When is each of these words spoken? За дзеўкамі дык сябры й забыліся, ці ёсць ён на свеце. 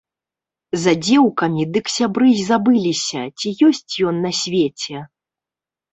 За 0.83 0.93
дзеўкамі 1.05 1.67
дык 1.75 1.91
сябры 1.97 2.27
й 2.31 2.41
забыліся, 2.49 3.21
ці 3.39 3.47
ёсць 3.69 3.95
ён 4.09 4.15
на 4.25 4.31
свеце. 4.41 4.97